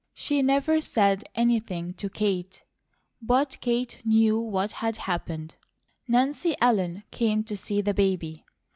She 0.15 0.41
never 0.41 0.81
said 0.81 1.25
anything 1.35 1.93
to 1.93 2.09
Kate, 2.09 2.63
but 3.21 3.57
Kate 3.61 4.01
knew 4.03 4.39
what 4.39 4.71
had 4.71 4.95
happened. 4.97 5.53
Nancy 6.07 6.55
Ellen 6.59 7.03
came 7.11 7.43
to 7.43 7.55
see 7.55 7.81
the 7.81 7.93
baby. 7.93 8.43